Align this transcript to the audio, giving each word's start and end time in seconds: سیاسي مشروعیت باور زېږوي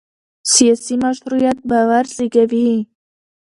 سیاسي 0.53 0.95
مشروعیت 1.03 1.57
باور 1.69 2.05
زېږوي 2.15 2.73